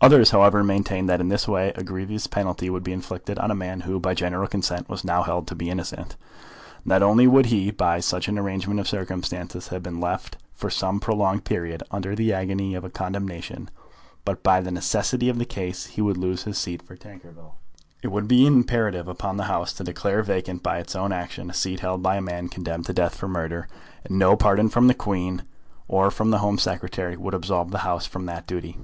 [0.00, 3.54] Others, however, maintained that in this way a grievous penalty would be inflicted on a
[3.54, 6.16] man who, by general consent, was now held to be innocent.
[6.84, 10.98] Not only would he, by such an arrangement of circumstances, have been left for some
[10.98, 13.70] prolonged period under the agony of a condemnation,
[14.24, 17.54] but, by the necessity of the case, he would lose his seat for Tankerville.
[18.02, 21.54] It would be imperative upon the House to declare vacant by its own action a
[21.54, 23.68] seat held by a man condemned to death for murder,
[24.04, 25.44] and no pardon from the Queen
[25.86, 28.76] or from the Home Secretary would absolve the House from that duty.